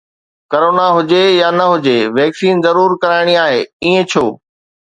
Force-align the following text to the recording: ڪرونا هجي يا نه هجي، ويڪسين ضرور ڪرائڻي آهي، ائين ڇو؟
ڪرونا 0.51 0.85
هجي 0.95 1.23
يا 1.41 1.49
نه 1.59 1.65
هجي، 1.73 1.99
ويڪسين 2.15 2.55
ضرور 2.65 2.89
ڪرائڻي 3.03 3.35
آهي، 3.45 3.61
ائين 3.85 4.01
ڇو؟ 4.11 4.25